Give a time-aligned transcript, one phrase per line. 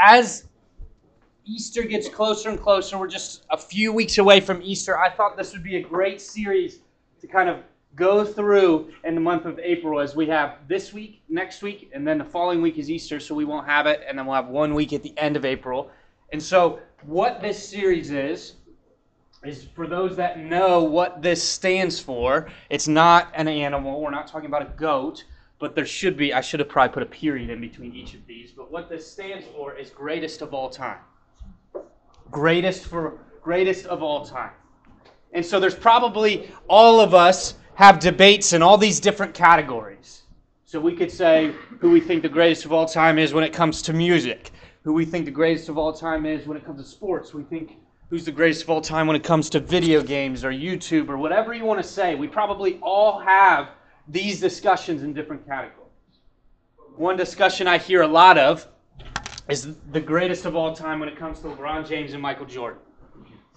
[0.00, 0.48] as
[1.44, 4.98] Easter gets closer and closer, we're just a few weeks away from Easter.
[4.98, 6.80] I thought this would be a great series
[7.20, 7.58] to kind of
[7.96, 12.06] go through in the month of April as we have this week, next week, and
[12.06, 14.48] then the following week is Easter, so we won't have it, and then we'll have
[14.48, 15.90] one week at the end of April.
[16.32, 18.54] And so, what this series is,
[19.44, 24.00] is for those that know what this stands for, it's not an animal.
[24.00, 25.24] We're not talking about a goat,
[25.60, 28.26] but there should be, I should have probably put a period in between each of
[28.26, 28.50] these.
[28.50, 30.98] But what this stands for is greatest of all time.
[32.30, 34.52] Greatest for greatest of all time.
[35.32, 40.22] And so there's probably all of us have debates in all these different categories.
[40.64, 43.52] So we could say who we think the greatest of all time is when it
[43.52, 44.50] comes to music,
[44.82, 47.34] who we think the greatest of all time is when it comes to sports.
[47.34, 47.76] We think
[48.08, 51.18] who's the greatest of all time when it comes to video games or YouTube or
[51.18, 52.14] whatever you want to say.
[52.14, 53.68] We probably all have
[54.08, 55.76] these discussions in different categories.
[56.96, 58.66] One discussion I hear a lot of
[59.48, 62.80] is the greatest of all time when it comes to LeBron James and Michael Jordan.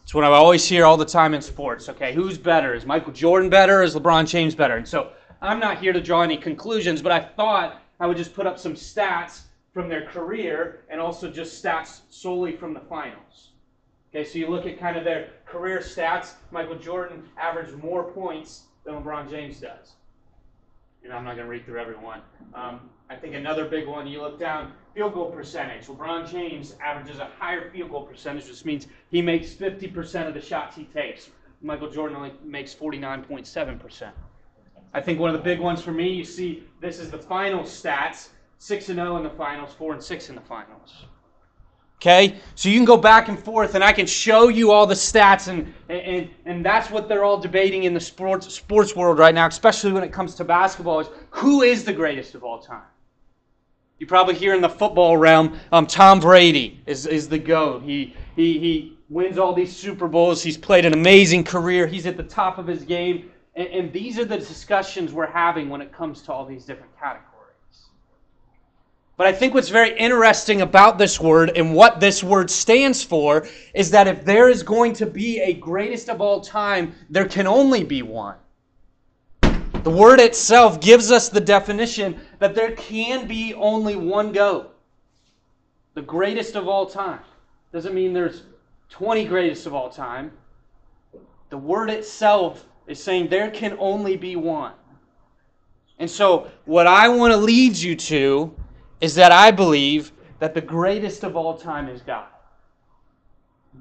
[0.04, 1.88] It's what I always hear all the time in sports.
[1.88, 2.74] Okay, who's better?
[2.74, 3.84] Is Michael Jordan better?
[3.84, 4.76] Is LeBron James better?
[4.76, 8.34] And so I'm not here to draw any conclusions, but I thought I would just
[8.34, 9.42] put up some stats
[9.74, 13.50] from their career and also just stats solely from the finals.
[14.10, 16.34] Okay, so you look at kind of their career stats.
[16.52, 19.94] Michael Jordan averaged more points than LeBron James does.
[21.04, 22.22] And I'm not going to read through every one.
[22.54, 25.88] Um, I think another big one, you look down, field goal percentage.
[25.88, 30.42] LeBron James averages a higher field goal percentage, which means he makes 50% of the
[30.42, 31.30] shots he takes.
[31.62, 34.12] Michael Jordan only makes 49.7%.
[34.94, 37.64] I think one of the big ones for me, you see, this is the final
[37.64, 38.30] stats
[38.60, 41.06] 6 and 0 in the finals, 4 and 6 in the finals.
[42.04, 42.36] Okay?
[42.56, 45.48] So you can go back and forth, and I can show you all the stats,
[45.48, 49.48] and, and, and that's what they're all debating in the sports, sports world right now,
[49.48, 52.82] especially when it comes to basketball, is who is the greatest of all time?
[54.00, 57.84] You probably hear in the football realm, um, Tom Brady is, is the GOAT.
[57.84, 60.44] He, he, he wins all these Super Bowls.
[60.44, 61.88] He's played an amazing career.
[61.88, 63.32] He's at the top of his game.
[63.56, 66.92] And, and these are the discussions we're having when it comes to all these different
[67.00, 67.33] categories.
[69.16, 73.48] But I think what's very interesting about this word and what this word stands for
[73.74, 77.46] is that if there is going to be a greatest of all time, there can
[77.46, 78.38] only be one.
[79.84, 84.74] The word itself gives us the definition that there can be only one GOAT.
[85.94, 87.20] The greatest of all time.
[87.72, 88.44] Doesn't mean there's
[88.90, 90.32] 20 greatest of all time.
[91.50, 94.74] The word itself is saying there can only be one.
[96.00, 98.56] And so, what I want to lead you to
[99.04, 102.30] is that I believe that the greatest of all time is God.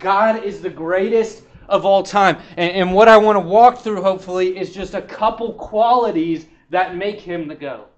[0.01, 2.39] God is the greatest of all time.
[2.57, 6.97] And, and what I want to walk through, hopefully, is just a couple qualities that
[6.97, 7.89] make him the GOAT.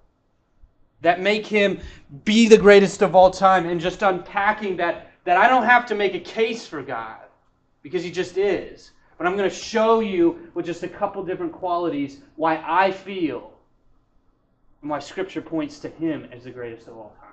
[1.01, 1.79] That make him
[2.25, 3.65] be the greatest of all time.
[3.65, 7.21] And just unpacking that, that I don't have to make a case for God
[7.81, 8.91] because he just is.
[9.17, 13.54] But I'm going to show you with just a couple different qualities why I feel
[14.85, 17.31] and why Scripture points to him as the greatest of all time.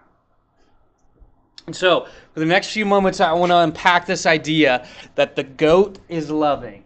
[1.67, 5.43] And so, for the next few moments, I want to unpack this idea that the
[5.43, 6.83] goat is loving.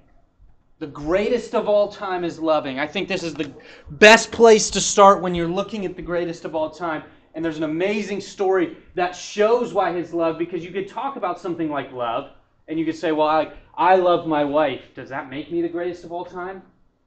[0.81, 2.81] The greatest of all time is loving.
[2.81, 3.53] I think this is the
[3.91, 7.04] best place to start when you're looking at the greatest of all time.
[7.34, 11.38] And there's an amazing story that shows why his love, because you could talk about
[11.38, 12.33] something like love,
[12.66, 14.83] and you could say, Well, I, I love my wife.
[14.97, 16.60] Does that make me the greatest of all time?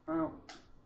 [0.08, 0.34] Well,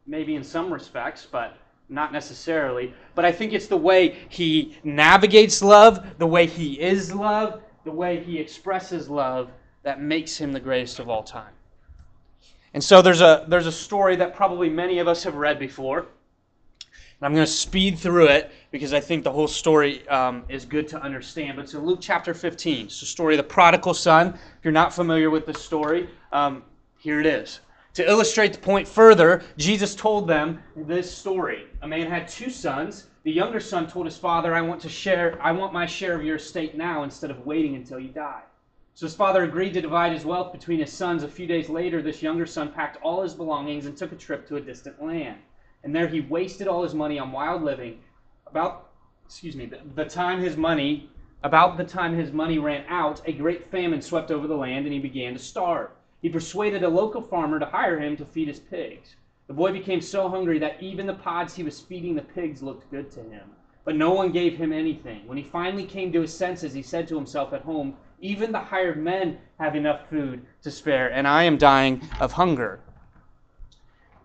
[0.08, 1.56] maybe in some respects, but
[1.94, 2.94] not necessarily.
[3.16, 7.92] But I think it's the way he navigates love, the way he is love, the
[7.92, 9.52] way he expresses love
[9.84, 11.54] that makes him the greatest of all time.
[12.74, 16.00] And so there's a there's a story that probably many of us have read before.
[16.00, 20.66] And I'm going to speed through it because I think the whole story um, is
[20.66, 21.56] good to understand.
[21.56, 22.88] But it's in Luke chapter 15.
[22.88, 24.30] It's the story of the prodigal son.
[24.30, 26.64] If you're not familiar with the story, um,
[26.98, 27.60] here it is.
[27.96, 31.68] To illustrate the point further, Jesus told them this story.
[31.84, 33.08] A man had two sons.
[33.24, 36.24] The younger son told his father, I want to share, I want my share of
[36.24, 38.42] your estate now instead of waiting until you die.
[38.95, 41.22] So his father agreed to divide his wealth between his sons.
[41.22, 44.48] A few days later, this younger son packed all his belongings and took a trip
[44.48, 45.38] to a distant land.
[45.84, 48.00] And there he wasted all his money on wild living.
[48.48, 48.90] About,
[49.25, 51.12] excuse me, the, the time his money,
[51.44, 54.94] about the time his money ran out, a great famine swept over the land and
[54.94, 55.90] he began to starve.
[56.24, 59.18] He persuaded a local farmer to hire him to feed his pigs.
[59.48, 62.90] The boy became so hungry that even the pods he was feeding the pigs looked
[62.90, 63.50] good to him.
[63.84, 65.28] But no one gave him anything.
[65.28, 68.60] When he finally came to his senses, he said to himself at home, Even the
[68.60, 72.80] hired men have enough food to spare, and I am dying of hunger.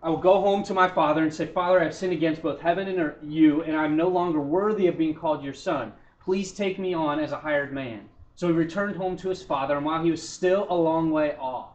[0.01, 2.61] I will go home to my father and say, Father, I have sinned against both
[2.61, 5.91] heaven and you, and I am no longer worthy of being called your son.
[6.23, 8.07] Please take me on as a hired man.
[8.35, 11.35] So he returned home to his father, and while he was still a long way
[11.37, 11.71] off,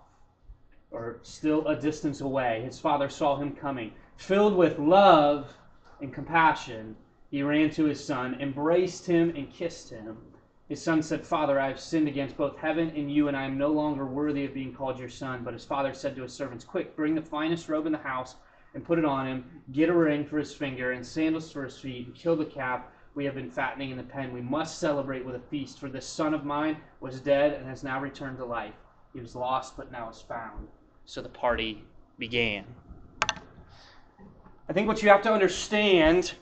[0.95, 3.93] or still a distance away, his father saw him coming.
[4.17, 5.53] Filled with love
[6.01, 6.97] and compassion,
[7.31, 10.17] he ran to his son, embraced him, and kissed him.
[10.69, 13.59] His son said, Father, I have sinned against both heaven and you, and I am
[13.59, 15.43] no longer worthy of being called your son.
[15.45, 18.37] But his father said to his servants, Quick, bring the finest robe in the house
[18.73, 19.45] and put it on him.
[19.73, 22.83] Get a ring for his finger and sandals for his feet, and kill the calf
[23.15, 24.33] we have been fattening in the pen.
[24.33, 27.83] We must celebrate with a feast, for this son of mine was dead and has
[27.85, 28.75] now returned to life.
[29.13, 30.69] He was lost, but now is found.
[31.07, 31.85] So the party
[32.19, 32.65] began.
[34.69, 36.33] I think what you have to understand,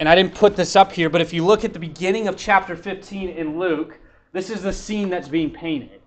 [0.00, 2.36] and I didn't put this up here, but if you look at the beginning of
[2.36, 3.98] chapter 15 in Luke,
[4.32, 6.00] this is the scene that's being painted.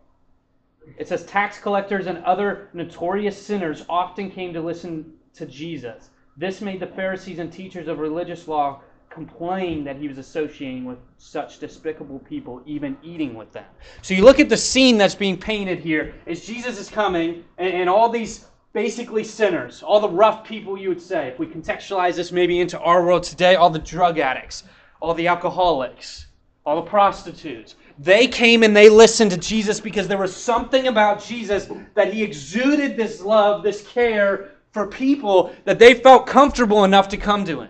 [0.98, 6.10] It says tax collectors and other notorious sinners often came to listen to Jesus.
[6.36, 10.98] This made the Pharisees and teachers of religious law complain that he was associating with
[11.18, 13.66] such despicable people, even eating with them.
[14.02, 17.74] So you look at the scene that's being painted here as Jesus is coming, and,
[17.74, 22.16] and all these basically sinners, all the rough people you would say, if we contextualize
[22.16, 24.64] this maybe into our world today, all the drug addicts,
[25.02, 26.28] all the alcoholics,
[26.66, 27.76] all the prostitutes.
[27.98, 32.24] They came and they listened to Jesus because there was something about Jesus that he
[32.24, 37.62] exuded this love, this care for people that they felt comfortable enough to come to
[37.62, 37.70] him.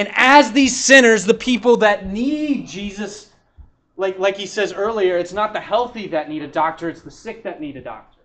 [0.00, 3.28] And as these sinners, the people that need Jesus,
[3.98, 7.10] like, like he says earlier, it's not the healthy that need a doctor, it's the
[7.10, 8.22] sick that need a doctor.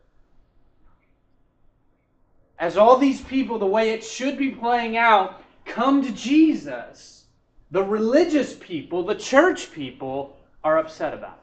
[2.57, 7.25] As all these people, the way it should be playing out, come to Jesus,
[7.71, 11.41] the religious people, the church people, are upset about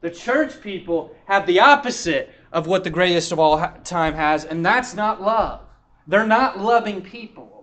[0.00, 0.08] it.
[0.08, 4.64] The church people have the opposite of what the greatest of all time has, and
[4.64, 5.60] that's not love.
[6.06, 7.53] They're not loving people.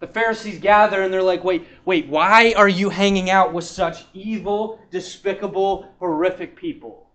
[0.00, 4.04] The Pharisees gather and they're like, wait, wait, why are you hanging out with such
[4.14, 7.08] evil, despicable, horrific people?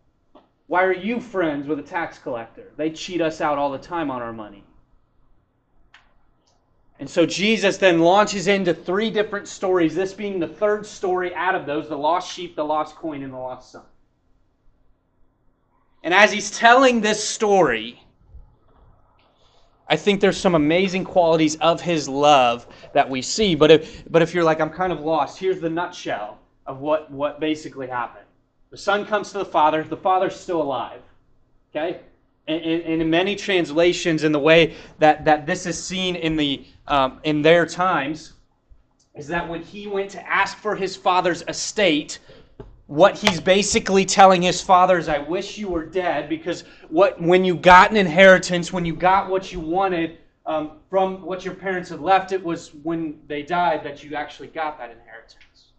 [0.67, 2.71] Why are you friends with a tax collector?
[2.75, 4.63] They cheat us out all the time on our money.
[6.99, 11.55] And so Jesus then launches into three different stories, this being the third story out
[11.55, 13.83] of those the lost sheep, the lost coin, and the lost son.
[16.03, 18.01] And as he's telling this story,
[19.93, 23.53] I think there's some amazing qualities of his love that we see.
[23.53, 27.11] But if, but if you're like, I'm kind of lost, here's the nutshell of what,
[27.11, 28.25] what basically happened.
[28.71, 30.99] The son comes to the father, the father's still alive.
[31.69, 31.99] Okay?
[32.47, 36.65] And, and, in many translations, in the way that, that this is seen in, the,
[36.87, 38.33] um, in their times,
[39.13, 42.17] is that when he went to ask for his father's estate,
[42.93, 47.43] what he's basically telling his father is, I wish you were dead because what, when
[47.43, 51.89] you got an inheritance, when you got what you wanted um, from what your parents
[51.89, 55.71] had left, it was when they died that you actually got that inheritance.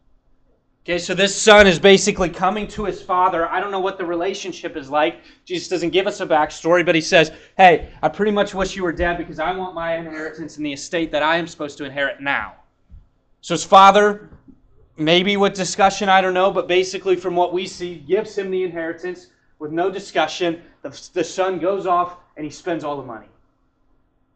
[0.85, 3.49] Okay, so this son is basically coming to his father.
[3.49, 5.21] I don't know what the relationship is like.
[5.45, 8.83] Jesus doesn't give us a backstory, but he says, Hey, I pretty much wish you
[8.83, 11.85] were dead because I want my inheritance and the estate that I am supposed to
[11.85, 12.55] inherit now.
[13.41, 14.31] So his father
[14.97, 18.63] maybe with discussion, I don't know, but basically from what we see, gives him the
[18.63, 20.63] inheritance with no discussion.
[20.83, 23.27] The, the son goes off and he spends all the money.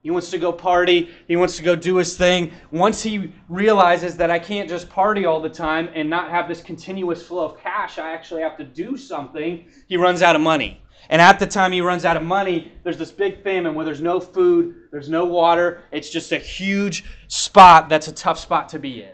[0.03, 1.11] He wants to go party.
[1.27, 2.53] He wants to go do his thing.
[2.71, 6.63] Once he realizes that I can't just party all the time and not have this
[6.63, 10.81] continuous flow of cash, I actually have to do something, he runs out of money.
[11.11, 14.01] And at the time he runs out of money, there's this big famine where there's
[14.01, 15.83] no food, there's no water.
[15.91, 19.13] It's just a huge spot that's a tough spot to be in.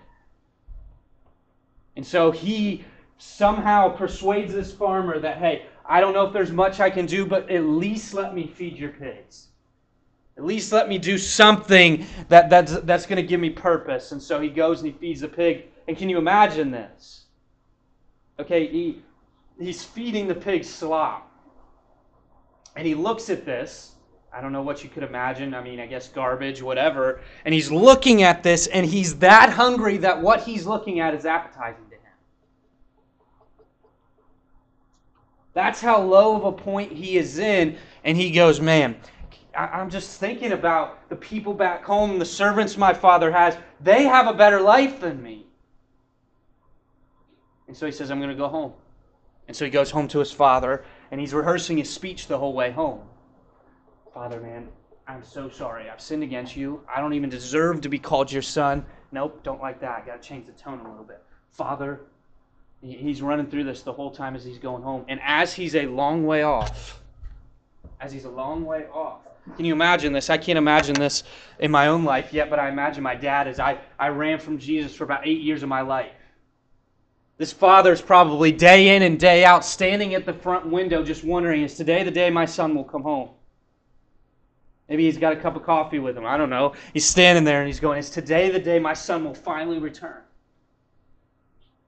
[1.97, 2.85] And so he
[3.19, 7.27] somehow persuades this farmer that, hey, I don't know if there's much I can do,
[7.27, 9.49] but at least let me feed your pigs.
[10.37, 14.13] At least let me do something that, that's, that's going to give me purpose.
[14.13, 15.67] And so he goes and he feeds the pig.
[15.87, 17.27] And can you imagine this?
[18.41, 19.03] Okay, he,
[19.61, 21.31] he's feeding the pig slop.
[22.75, 23.94] And he looks at this.
[24.35, 25.55] I don't know what you could imagine.
[25.55, 27.21] I mean, I guess garbage, whatever.
[27.45, 31.25] And he's looking at this, and he's that hungry that what he's looking at is
[31.25, 31.85] appetizing.
[31.89, 32.01] To him.
[35.53, 37.77] That's how low of a point he is in.
[38.03, 38.97] And he goes, Man,
[39.57, 43.57] I'm just thinking about the people back home, the servants my father has.
[43.81, 45.47] They have a better life than me.
[47.69, 48.73] And so he says, I'm going to go home.
[49.47, 52.53] And so he goes home to his father, and he's rehearsing his speech the whole
[52.53, 53.03] way home.
[54.15, 54.69] Father, man,
[55.09, 55.91] I'm so sorry.
[55.91, 56.81] I've sinned against you.
[56.95, 58.87] I don't even deserve to be called your son.
[59.13, 60.03] Nope, don't like that.
[60.03, 61.21] I got to change the tone a little bit.
[61.51, 62.01] Father,
[62.85, 65.07] He's running through this the whole time as he's going home.
[65.09, 67.01] And as he's a long way off,
[67.99, 69.23] as he's a long way off,
[69.57, 70.29] can you imagine this?
[70.29, 71.23] I can't imagine this
[71.59, 74.59] in my own life yet, but I imagine my dad as I, I ran from
[74.59, 76.13] Jesus for about eight years of my life.
[77.39, 81.25] This father is probably day in and day out standing at the front window just
[81.25, 83.31] wondering, is today the day my son will come home?
[84.89, 86.27] Maybe he's got a cup of coffee with him.
[86.27, 86.75] I don't know.
[86.93, 90.23] He's standing there and he's going, Is today the day my son will finally return?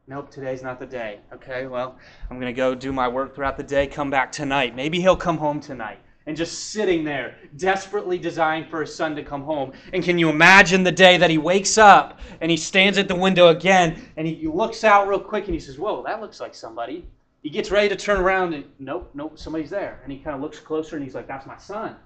[0.08, 1.18] Nope, today's not the day.
[1.32, 1.98] Okay, well,
[2.30, 4.76] I'm going to go do my work throughout the day, come back tonight.
[4.76, 9.22] Maybe he'll come home tonight and just sitting there, desperately designed for his son to
[9.22, 9.72] come home.
[9.92, 13.14] And can you imagine the day that he wakes up and he stands at the
[13.14, 16.54] window again and he looks out real quick and he says, Whoa, that looks like
[16.54, 17.06] somebody.
[17.42, 20.00] He gets ready to turn around and nope, nope, somebody's there.
[20.02, 21.96] And he kind of looks closer and he's like, That's my son.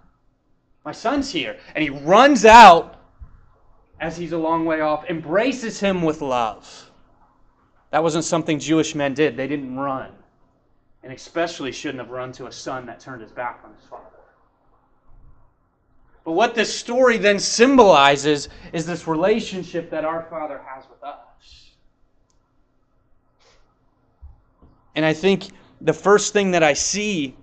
[0.84, 1.58] My son's here.
[1.74, 2.96] And he runs out
[4.00, 6.90] as he's a long way off, embraces him with love.
[7.90, 9.36] That wasn't something Jewish men did.
[9.36, 10.12] They didn't run.
[11.02, 14.04] And especially shouldn't have run to a son that turned his back on his father.
[16.24, 21.70] But what this story then symbolizes is this relationship that our Father has with us.
[24.94, 25.48] And I think
[25.80, 27.34] the first thing that I see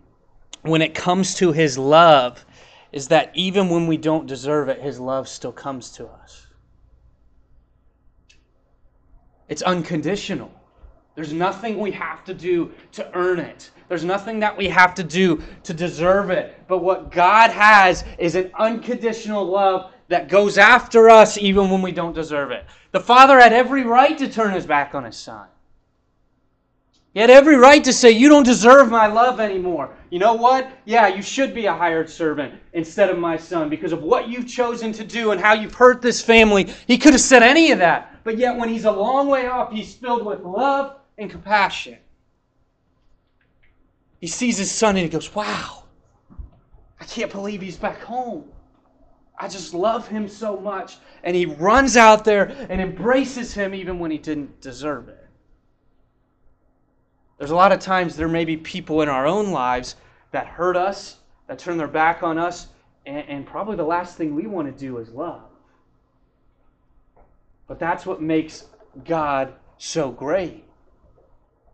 [0.61, 2.45] when it comes to His love
[2.91, 6.47] is that even when we don't deserve it, His love still comes to us.
[9.49, 10.51] It's unconditional.
[11.15, 13.71] There's nothing we have to do to earn it.
[13.87, 16.61] There's nothing that we have to do to deserve it.
[16.67, 21.91] But what God has is an unconditional love that goes after us even when we
[21.91, 22.65] don't deserve it.
[22.91, 25.47] The Father had every right to turn his back on his Son.
[27.17, 29.89] He had every right to say, You don't deserve my love anymore.
[30.11, 30.69] You know what?
[30.85, 34.47] Yeah, you should be a hired servant instead of my son because of what you've
[34.47, 36.71] chosen to do and how you've hurt this family.
[36.85, 38.23] He could have said any of that.
[38.23, 41.97] But yet, when he's a long way off, he's filled with love and compassion.
[44.21, 45.85] He sees his son and he goes, Wow,
[47.01, 48.43] I can't believe he's back home.
[49.39, 50.97] I just love him so much.
[51.23, 55.26] And he runs out there and embraces him even when he didn't deserve it.
[57.37, 59.95] There's a lot of times there may be people in our own lives
[60.31, 61.17] that hurt us,
[61.47, 62.67] that turn their back on us,
[63.05, 65.43] and, and probably the last thing we want to do is love.
[67.67, 68.65] But that's what makes
[69.05, 70.63] God so great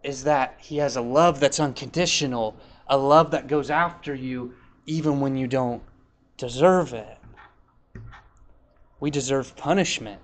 [0.03, 4.53] is that he has a love that's unconditional, a love that goes after you
[4.86, 5.82] even when you don't
[6.38, 7.17] deserve it.
[9.00, 10.22] We deserve punishment.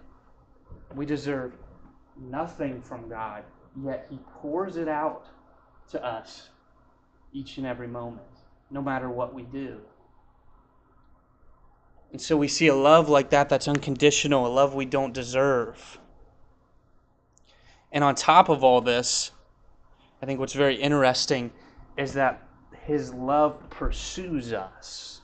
[0.96, 1.53] We deserve
[2.17, 3.43] nothing from God,
[3.84, 5.26] yet he pours it out
[5.92, 6.50] to us
[7.34, 8.22] each and every moment,
[8.72, 9.80] no matter what we do.
[12.12, 16.00] And so we see a love like that that's unconditional, a love we don't deserve.
[17.92, 19.32] And on top of all this,
[20.22, 21.52] I think what's very interesting
[21.98, 22.42] is that
[22.86, 25.22] his love pursues us.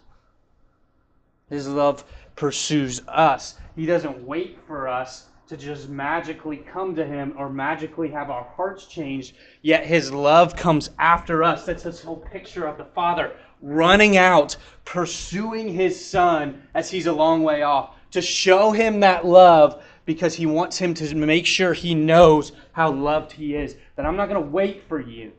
[1.50, 2.04] His love
[2.36, 3.56] pursues us.
[3.75, 8.44] He doesn't wait for us to just magically come to him or magically have our
[8.56, 11.66] hearts changed, yet his love comes after us.
[11.66, 17.14] That's this whole picture of the Father running out, pursuing his Son as he's a
[17.14, 21.74] long way off, to show him that love because he wants him to make sure
[21.74, 23.75] he knows how loved he is.
[23.96, 25.32] That I'm not going to wait for you,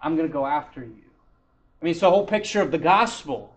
[0.00, 1.02] I'm going to go after you.
[1.80, 3.54] I mean, it's the whole picture of the gospel.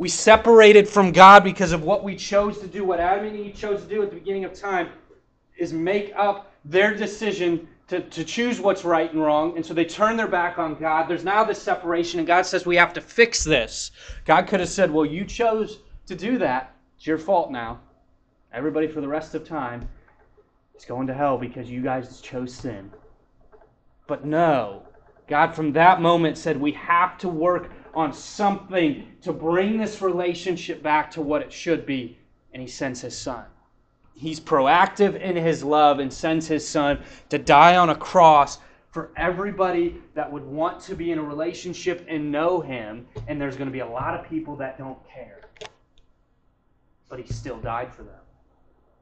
[0.00, 3.54] We separated from God because of what we chose to do, what Adam and Eve
[3.54, 4.88] chose to do at the beginning of time,
[5.58, 9.54] is make up their decision to, to choose what's right and wrong.
[9.56, 11.06] And so they turn their back on God.
[11.06, 13.90] There's now this separation, and God says we have to fix this.
[14.24, 16.74] God could have said, Well, you chose to do that.
[16.96, 17.80] It's your fault now.
[18.54, 19.86] Everybody for the rest of time
[20.74, 22.90] is going to hell because you guys chose sin.
[24.06, 24.82] But no,
[25.28, 30.82] God from that moment said we have to work on something to bring this relationship
[30.82, 32.18] back to what it should be,
[32.52, 33.44] and He sends His Son.
[34.14, 38.58] He's proactive in His love and sends His Son to die on a cross
[38.90, 43.56] for everybody that would want to be in a relationship and know Him, and there's
[43.56, 45.40] going to be a lot of people that don't care.
[47.08, 48.20] But He still died for them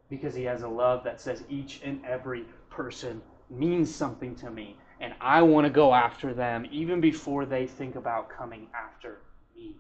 [0.09, 4.77] because he has a love that says each and every person means something to me
[5.01, 9.19] and I want to go after them even before they think about coming after
[9.57, 9.77] me.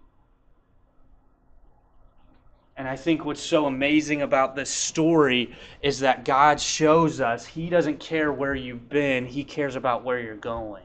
[2.76, 7.68] And I think what's so amazing about this story is that God shows us He
[7.68, 10.84] doesn't care where you've been, He cares about where you're going.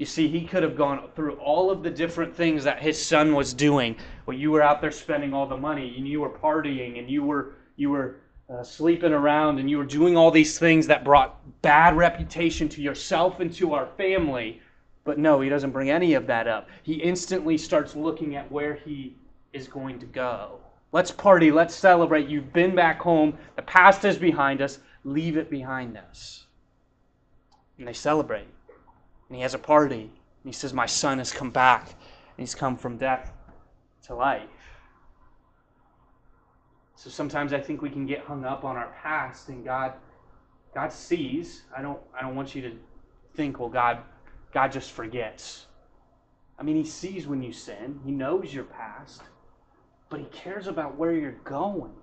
[0.00, 3.34] You see, he could have gone through all of the different things that his son
[3.34, 3.96] was doing.
[4.24, 7.22] Well, you were out there spending all the money, and you were partying, and you
[7.22, 8.16] were you were
[8.52, 12.82] uh, sleeping around, and you were doing all these things that brought bad reputation to
[12.82, 14.60] yourself and to our family.
[15.04, 16.68] But no, he doesn't bring any of that up.
[16.82, 19.16] He instantly starts looking at where he
[19.52, 20.60] is going to go.
[20.92, 21.52] Let's party.
[21.52, 22.28] Let's celebrate.
[22.28, 23.38] You've been back home.
[23.56, 24.78] The past is behind us.
[25.04, 26.44] leave it behind us.
[27.78, 28.48] And they celebrate.
[29.28, 30.02] And he has a party.
[30.02, 30.10] And
[30.44, 31.88] he says, My son has come back.
[31.90, 33.32] And he's come from death
[34.06, 34.42] to life.
[37.00, 39.94] So sometimes I think we can get hung up on our past and God
[40.74, 41.62] God sees.
[41.74, 42.72] I don't I don't want you to
[43.34, 44.02] think, well, God
[44.52, 45.64] God just forgets.
[46.58, 48.00] I mean, he sees when you sin.
[48.04, 49.22] He knows your past,
[50.10, 51.94] but he cares about where you're going.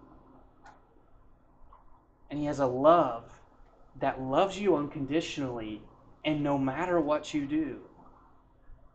[2.32, 3.26] And he has a love
[4.00, 5.80] that loves you unconditionally
[6.26, 7.82] and no matter what you do.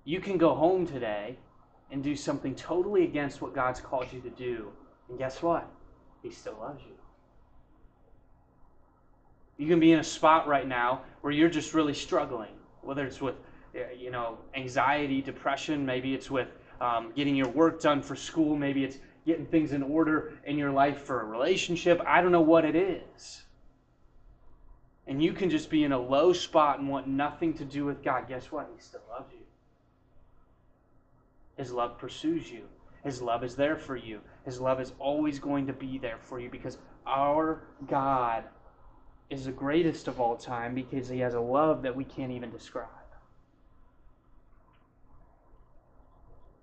[0.03, 1.39] You can go home today
[1.93, 4.73] and do something totally against what God's called you to do.
[5.09, 5.71] And guess what?
[6.23, 6.93] He still loves you.
[9.59, 13.21] You can be in a spot right now where you're just really struggling, whether it's
[13.21, 13.37] with
[13.97, 16.49] you know anxiety, depression, maybe it's with
[16.81, 20.73] um, getting your work done for school, maybe it's getting things in order in your
[20.73, 22.01] life for a relationship.
[22.07, 23.43] I don't know what it is.
[25.07, 28.03] And you can just be in a low spot and want nothing to do with
[28.03, 28.29] God.
[28.29, 28.71] Guess what?
[28.75, 29.45] He still loves you.
[31.57, 32.63] His love pursues you.
[33.05, 34.21] His love is there for you.
[34.45, 38.45] His love is always going to be there for you because our God
[39.29, 42.51] is the greatest of all time because he has a love that we can't even
[42.51, 42.89] describe.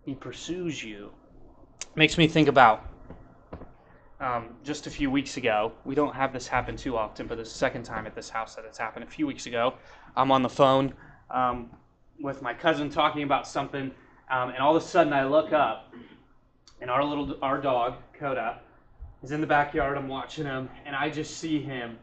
[0.06, 1.12] He pursues you.
[1.96, 2.90] Makes me think about
[4.20, 5.72] um, just a few weeks ago.
[5.86, 8.66] We don't have this happen too often, but the second time at this house that
[8.66, 9.04] it's happened.
[9.04, 9.76] A few weeks ago,
[10.16, 10.94] I'm on the phone
[11.30, 11.70] um,
[12.20, 13.92] with my cousin talking about something,
[14.30, 15.94] um, and all of a sudden I look up,
[16.82, 18.60] and our little our dog Coda
[19.24, 19.98] is in the backyard.
[19.98, 21.98] I'm watching him, and I just see him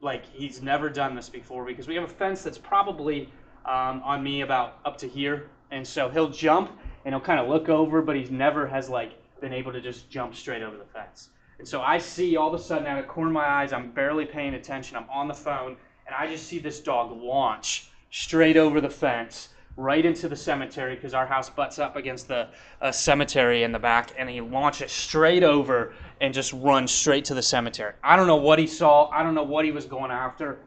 [0.00, 3.28] like he's never done this before because we have a fence that's probably
[3.66, 6.70] um, on me about up to here, and so he'll jump
[7.04, 10.10] and he'll kind of look over, but he's never has like been able to just
[10.10, 11.30] jump straight over the fence.
[11.58, 13.72] And so I see all of a sudden out of the corner of my eyes,
[13.72, 14.96] I'm barely paying attention.
[14.96, 19.50] I'm on the phone, and I just see this dog launch straight over the fence,
[19.76, 22.48] right into the cemetery, because our house butts up against the
[22.80, 27.34] uh, cemetery in the back, and he launches straight over and just runs straight to
[27.34, 27.94] the cemetery.
[28.02, 29.08] I don't know what he saw.
[29.10, 30.60] I don't know what he was going after.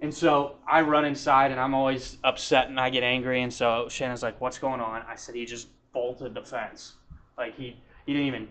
[0.00, 3.42] And so I run inside, and I'm always upset, and I get angry.
[3.42, 6.94] And so Shannon's like, "What's going on?" I said, "He just bolted the fence.
[7.38, 8.48] Like he he didn't even."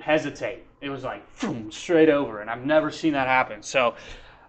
[0.00, 0.64] hesitate.
[0.80, 3.62] It was like boom, straight over, and I've never seen that happen.
[3.62, 3.94] So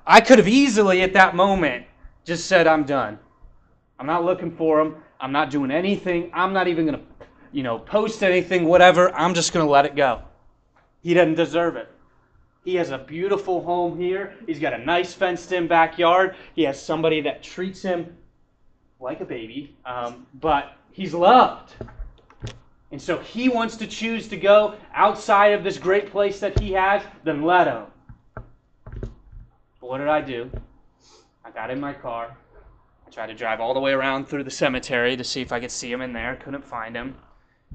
[0.05, 1.85] I could have easily at that moment
[2.23, 3.19] just said, "I'm done.
[3.99, 4.95] I'm not looking for him.
[5.19, 6.29] I'm not doing anything.
[6.33, 7.01] I'm not even gonna,
[7.51, 8.65] you know, post anything.
[8.65, 9.13] Whatever.
[9.13, 10.21] I'm just gonna let it go.
[11.01, 11.89] He doesn't deserve it."
[12.65, 14.33] He has a beautiful home here.
[14.47, 16.35] He's got a nice fenced in backyard.
[16.55, 18.17] He has somebody that treats him
[18.99, 21.73] like a baby, um, but he's loved.
[22.91, 26.71] And so he wants to choose to go outside of this great place that he
[26.71, 27.83] has, then let him.
[29.01, 29.09] But
[29.81, 30.49] what did I do?
[31.43, 32.35] I got in my car.
[33.15, 35.71] Tried to drive all the way around through the cemetery to see if I could
[35.71, 36.35] see him in there.
[36.35, 37.15] Couldn't find him.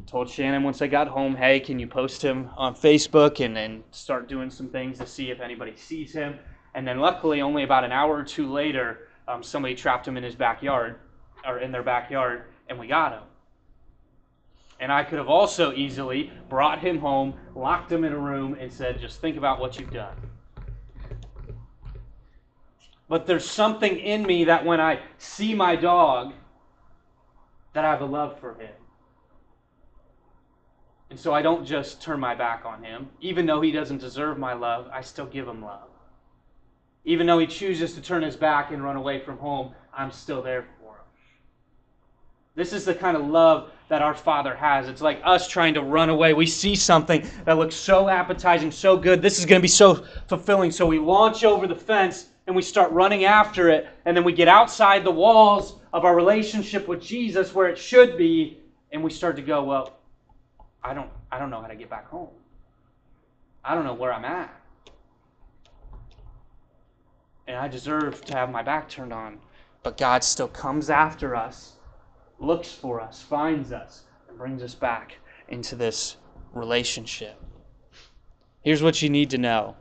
[0.07, 3.83] Told Shannon once I got home, hey, can you post him on Facebook and then
[3.91, 6.39] start doing some things to see if anybody sees him.
[6.75, 10.23] And then luckily, only about an hour or two later, um, somebody trapped him in
[10.23, 10.97] his backyard,
[11.47, 13.23] or in their backyard, and we got him.
[14.79, 18.71] And I could have also easily brought him home, locked him in a room, and
[18.71, 20.17] said, just think about what you've done.
[23.11, 26.33] But there's something in me that when I see my dog,
[27.73, 28.71] that I have a love for him.
[31.11, 33.09] And so I don't just turn my back on him.
[33.21, 35.89] Even though he doesn't deserve my love, I still give him love.
[37.05, 40.41] Even though he chooses to turn his back and run away from home, I'm still
[40.41, 41.05] there for him.
[42.55, 44.89] This is the kind of love that our Father has.
[44.89, 46.33] It's like us trying to run away.
[46.33, 49.21] We see something that looks so appetizing, so good.
[49.21, 50.71] This is going to be so fulfilling.
[50.71, 53.87] So we launch over the fence and we start running after it.
[54.05, 58.19] And then we get outside the walls of our relationship with Jesus where it should
[58.19, 58.59] be.
[58.91, 59.97] And we start to go, well,
[60.83, 62.31] I don't, I don't know how to get back home.
[63.65, 64.53] I don't know where I'm at.
[67.47, 69.39] And I deserve to have my back turned on.
[69.85, 71.75] But God still comes after us
[72.41, 75.19] looks for us, finds us, and brings us back
[75.51, 76.17] into this
[76.53, 77.41] relationship.
[78.63, 79.77] Here's what you need to know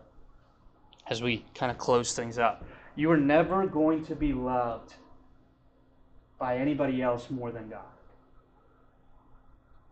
[1.09, 2.63] as we kind of close things up
[2.99, 4.93] you are never going to be loved
[6.37, 7.79] by anybody else more than God.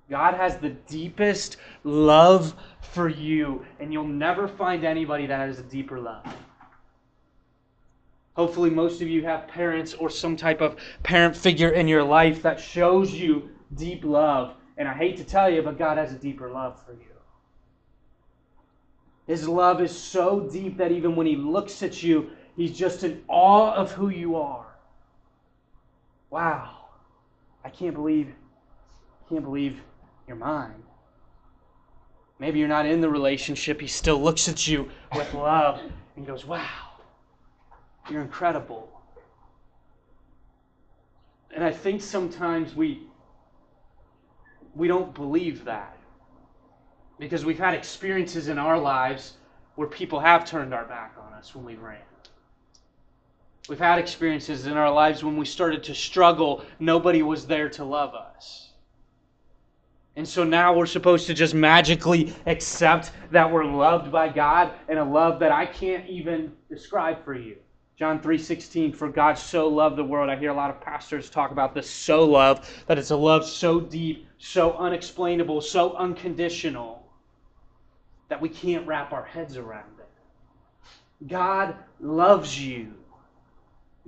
[0.09, 5.63] God has the deepest love for you, and you'll never find anybody that has a
[5.63, 6.25] deeper love.
[8.35, 12.41] Hopefully, most of you have parents or some type of parent figure in your life
[12.41, 14.53] that shows you deep love.
[14.77, 17.16] And I hate to tell you, but God has a deeper love for you.
[19.27, 23.23] His love is so deep that even when he looks at you, he's just in
[23.27, 24.65] awe of who you are.
[26.29, 26.77] Wow.
[27.63, 28.33] I can't believe
[29.29, 29.81] can't believe
[30.25, 30.81] you're mine.
[32.39, 33.81] Maybe you're not in the relationship.
[33.81, 35.81] He still looks at you with love
[36.15, 36.91] and goes, Wow,
[38.09, 38.89] you're incredible.
[41.53, 43.01] And I think sometimes we
[44.75, 45.96] we don't believe that.
[47.19, 49.33] Because we've had experiences in our lives
[49.75, 51.97] where people have turned our back on us when we ran.
[53.69, 57.83] We've had experiences in our lives when we started to struggle, nobody was there to
[57.83, 58.69] love us.
[60.15, 64.97] And so now we're supposed to just magically accept that we're loved by God and
[64.97, 67.57] a love that I can't even describe for you.
[67.97, 70.29] John 3:16 for God so loved the world.
[70.29, 73.45] I hear a lot of pastors talk about this so love that it's a love
[73.45, 77.06] so deep, so unexplainable, so unconditional
[78.29, 81.27] that we can't wrap our heads around it.
[81.27, 82.93] God loves you.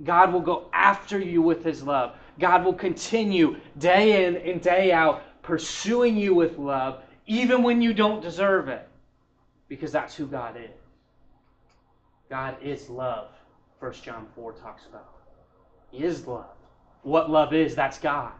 [0.04, 2.16] God will go after you with his love.
[2.38, 7.92] God will continue day in and day out pursuing you with love even when you
[7.92, 8.88] don't deserve it
[9.68, 10.70] because that's who God is.
[12.28, 13.28] God is love.
[13.80, 15.08] 1 John 4 talks about.
[15.90, 16.46] He is love.
[17.02, 18.32] What love is, that's God.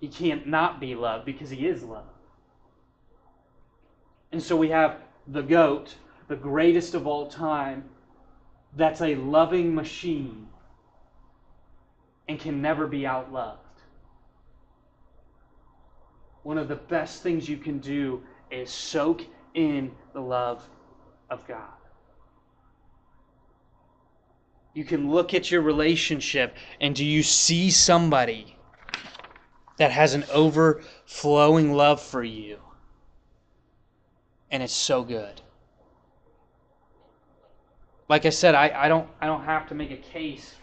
[0.00, 2.04] He can't not be love because he is love.
[4.32, 4.96] And so we have
[5.30, 5.94] the goat,
[6.28, 7.84] the greatest of all time,
[8.76, 10.48] that's a loving machine
[12.28, 13.58] and can never be outloved.
[16.42, 19.22] One of the best things you can do is soak
[19.54, 20.62] in the love
[21.28, 21.74] of God.
[24.74, 28.56] You can look at your relationship and do you see somebody
[29.78, 32.58] that has an overflowing love for you?
[34.50, 35.40] And it's so good.
[38.08, 40.54] Like I said, I, I don't I don't have to make a case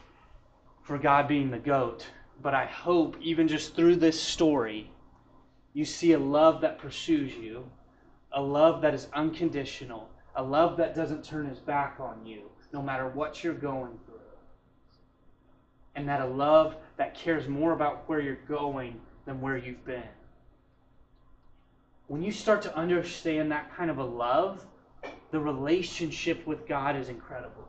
[0.84, 2.06] for God being the goat,
[2.42, 4.92] but I hope even just through this story,
[5.74, 7.64] you see a love that pursues you,
[8.34, 12.82] a love that is unconditional, a love that doesn't turn his back on you, no
[12.82, 14.16] matter what you're going through.
[15.96, 20.04] And that a love that cares more about where you're going than where you've been.
[22.08, 24.66] When you start to understand that kind of a love,
[25.32, 27.68] the relationship with God is incredible.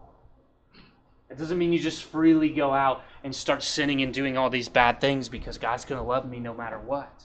[1.29, 4.69] It doesn't mean you just freely go out and start sinning and doing all these
[4.69, 7.23] bad things because God's going to love me no matter what.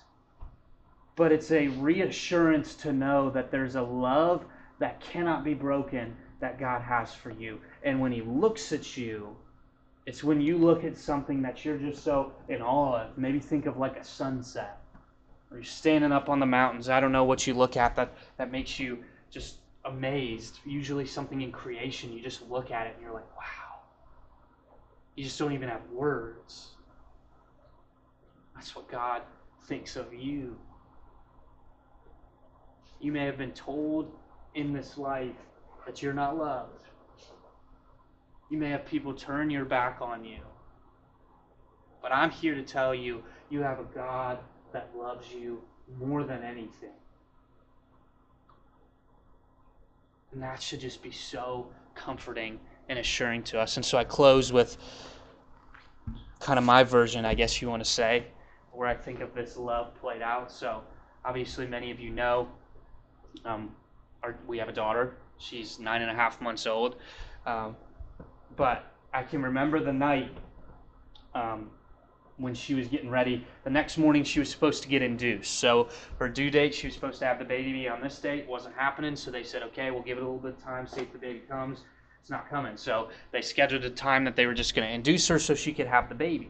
[1.15, 4.43] But it's a reassurance to know that there's a love
[4.79, 7.61] that cannot be broken that God has for you.
[7.83, 9.35] And when He looks at you,
[10.07, 13.17] it's when you look at something that you're just so in awe of.
[13.17, 14.82] Maybe think of like a sunset.
[15.53, 16.89] Or you're standing up on the mountains.
[16.89, 20.57] I don't know what you look at that, that makes you just amazed.
[20.65, 23.81] Usually something in creation, you just look at it and you're like, wow.
[25.15, 26.69] You just don't even have words.
[28.55, 29.21] That's what God
[29.65, 30.57] thinks of you.
[32.99, 34.11] You may have been told
[34.55, 35.35] in this life
[35.85, 36.71] that you're not loved.
[38.49, 40.39] You may have people turn your back on you.
[42.01, 44.39] But I'm here to tell you, you have a God
[44.73, 45.61] that loves you
[45.99, 46.89] more than anything.
[50.31, 52.59] And that should just be so comforting
[52.89, 53.77] and assuring to us.
[53.77, 54.77] And so I close with
[56.39, 58.25] kind of my version, I guess you want to say,
[58.71, 60.51] where I think of this love played out.
[60.51, 60.81] So
[61.23, 62.47] obviously, many of you know
[63.45, 63.71] um,
[64.23, 65.17] our, we have a daughter.
[65.37, 66.97] She's nine and a half months old.
[67.45, 67.75] Um,
[68.55, 70.31] but I can remember the night
[71.35, 71.69] um,
[72.37, 73.45] when she was getting ready.
[73.63, 75.59] The next morning, she was supposed to get induced.
[75.59, 78.75] So her due date, she was supposed to have the baby on this date, wasn't
[78.75, 79.15] happening.
[79.15, 81.19] So they said, okay, we'll give it a little bit of time, see if the
[81.19, 81.79] baby comes.
[82.21, 82.77] It's not coming.
[82.77, 85.73] So they scheduled a time that they were just going to induce her so she
[85.73, 86.49] could have the baby.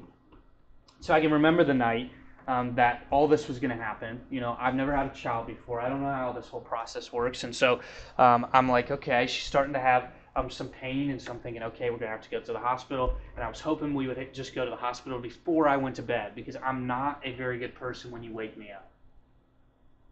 [1.00, 2.12] So I can remember the night
[2.48, 4.22] um, that all this was going to happen.
[4.30, 5.82] You know, I've never had a child before.
[5.82, 7.43] I don't know how this whole process works.
[7.43, 7.80] And so
[8.17, 11.63] um, I'm like, okay, she's starting to have um, some pain, and so I'm thinking,
[11.63, 13.15] okay, we're gonna have to go to the hospital.
[13.36, 16.02] And I was hoping we would just go to the hospital before I went to
[16.02, 18.89] bed because I'm not a very good person when you wake me up.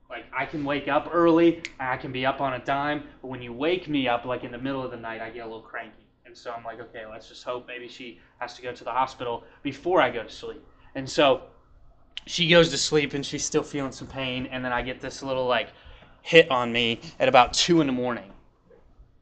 [0.09, 3.41] Like I can wake up early, I can be up on a dime, but when
[3.41, 5.61] you wake me up like in the middle of the night, I get a little
[5.61, 6.05] cranky.
[6.25, 8.91] And so I'm like, okay, let's just hope maybe she has to go to the
[8.91, 10.63] hospital before I go to sleep.
[10.95, 11.43] And so
[12.27, 15.23] she goes to sleep and she's still feeling some pain, and then I get this
[15.23, 15.69] little like
[16.21, 18.30] hit on me at about two in the morning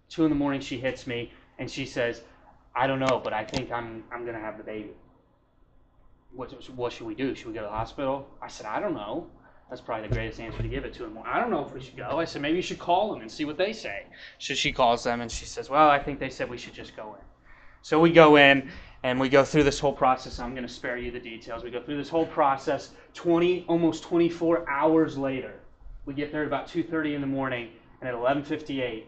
[0.10, 2.22] Two in the morning, she hits me and she says,
[2.76, 4.92] I don't know, but I think I'm, I'm to have the baby.
[6.34, 7.36] What, what should we do?
[7.36, 8.28] Should we go to the hospital?
[8.42, 9.28] I said, I don't know.
[9.70, 11.20] That's probably the greatest answer to give it to him.
[11.24, 12.20] I don't know if we should go.
[12.20, 14.04] I said, maybe you should call them and see what they say.
[14.40, 16.96] So she calls them and she says, well, I think they said we should just
[16.96, 17.26] go in.
[17.84, 18.72] So we go in
[19.04, 20.40] and we go through this whole process.
[20.40, 21.64] I'm going to spare you the details.
[21.64, 25.54] We go through this whole process 20, almost 24 hours later.
[26.06, 27.70] We get there at about 2.30 in the morning
[28.02, 29.04] and at 11.58,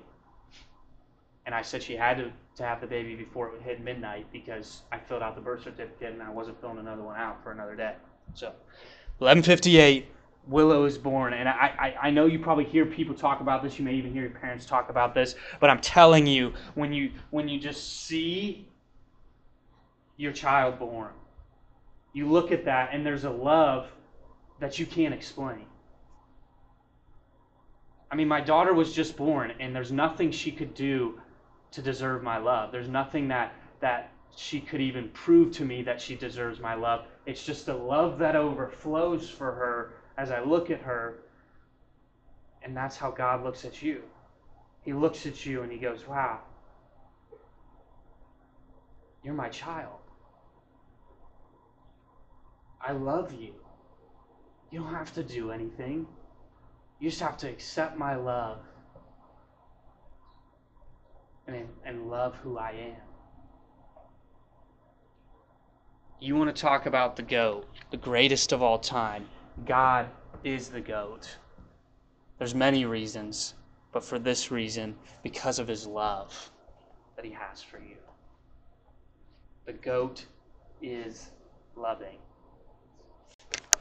[1.45, 4.27] and I said she had to, to have the baby before it would hit midnight
[4.31, 7.51] because I filled out the birth certificate and I wasn't filling another one out for
[7.51, 7.95] another day.
[8.33, 8.53] So
[9.21, 10.05] 11.58,
[10.47, 11.33] Willow is born.
[11.33, 11.53] And I,
[12.01, 13.79] I, I know you probably hear people talk about this.
[13.79, 15.35] You may even hear your parents talk about this.
[15.59, 18.67] But I'm telling you, when you, when you just see
[20.17, 21.11] your child born,
[22.13, 23.87] you look at that and there's a love
[24.59, 25.65] that you can't explain.
[28.11, 31.20] I mean, my daughter was just born, and there's nothing she could do
[31.71, 32.71] to deserve my love.
[32.71, 37.05] There's nothing that that she could even prove to me that she deserves my love.
[37.25, 41.23] It's just a love that overflows for her as I look at her.
[42.61, 44.03] And that's how God looks at you.
[44.83, 46.39] He looks at you and he goes, Wow,
[49.23, 49.99] you're my child.
[52.79, 53.53] I love you.
[54.71, 56.07] You don't have to do anything.
[56.99, 58.59] You just have to accept my love
[61.47, 63.01] and, and love who I am.
[66.19, 69.27] You want to talk about the GOAT, the greatest of all time.
[69.65, 70.07] God
[70.43, 71.37] is the GOAT.
[72.37, 73.55] There's many reasons,
[73.91, 76.51] but for this reason, because of his love
[77.15, 77.97] that he has for you.
[79.65, 80.25] The GOAT
[80.81, 81.31] is
[81.75, 82.17] loving.